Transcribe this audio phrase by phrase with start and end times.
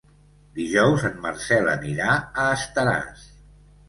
[0.59, 2.07] Dijous en Marcel anirà
[2.45, 3.27] a Estaràs.